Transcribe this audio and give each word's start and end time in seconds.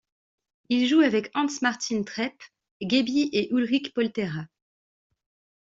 Il 0.69 0.87
joue 0.87 1.01
avec 1.01 1.29
Hans-Martin 1.35 2.01
Trepp, 2.01 2.33
Gebi 2.81 3.29
et 3.33 3.53
Ulrich 3.53 3.93
Poltera. 3.93 4.47